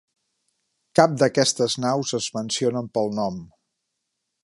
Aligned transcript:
Cap 0.99 1.13
d'aquestes 1.23 1.77
naus 1.85 2.17
es 2.21 2.31
mencionen 2.39 2.91
pel 2.97 3.17
nom. 3.23 3.41